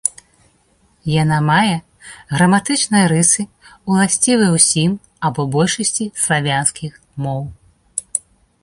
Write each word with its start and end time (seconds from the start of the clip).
Яна 1.23 1.37
мае 1.49 1.75
граматычныя 2.37 3.05
рысы, 3.13 3.41
ўласцівыя 3.93 4.49
ўсім 4.57 4.91
або 5.31 5.41
большасці 5.59 6.05
славянскіх 6.25 6.91
моў. 7.27 7.43